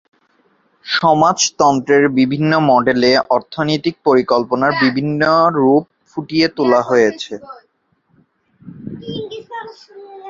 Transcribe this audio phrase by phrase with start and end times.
[0.85, 5.21] সমাজতন্ত্রের বিভিন্ন মডেলে অর্থনৈতিক পরিকল্পনার বিভিন্ন
[5.57, 7.33] রূপ ফুটিয়ে তোলা হয়েছে।